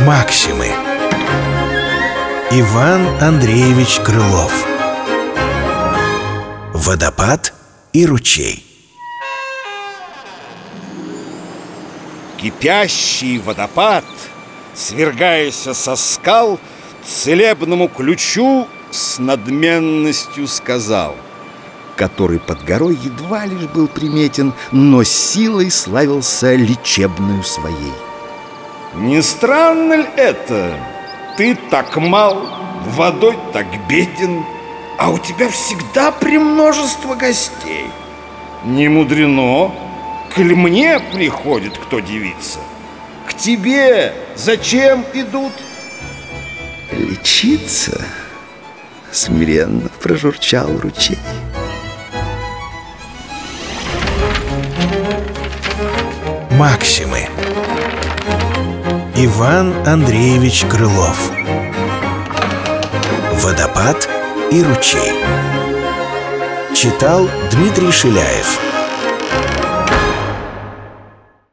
[0.00, 0.66] Максимы.
[2.50, 4.52] Иван Андреевич Крылов.
[6.72, 7.54] Водопад
[7.92, 8.66] и ручей.
[12.36, 14.04] Кипящий водопад,
[14.74, 16.58] свергаясь со скал,
[17.06, 21.16] Целебному ключу с надменностью сказал
[21.96, 27.92] Который под горой едва лишь был приметен Но силой славился лечебную своей
[28.94, 30.78] Не странно ли это?
[31.36, 32.46] Ты так мал,
[32.86, 34.44] водой так беден
[34.96, 37.86] А у тебя всегда премножество гостей
[38.64, 39.72] Не мудрено,
[40.34, 42.60] коль мне приходит кто девица
[43.26, 45.52] К тебе зачем идут?
[46.92, 48.00] Лечиться?
[49.14, 51.20] Смиренно прожурчал ручей.
[56.50, 57.28] Максимы.
[59.14, 61.30] Иван Андреевич Крылов.
[63.34, 64.08] Водопад
[64.50, 65.12] и ручей.
[66.74, 68.73] Читал Дмитрий Шиляев